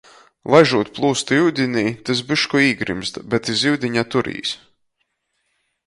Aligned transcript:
Laižūt 0.53 0.87
plūstu 0.95 1.37
iudinī, 1.41 1.83
tys 2.09 2.23
bišku 2.31 2.63
īgrymst, 2.69 3.21
bet 3.35 3.53
iz 3.57 3.65
iudiņa 3.73 4.09
turīs. 4.17 4.59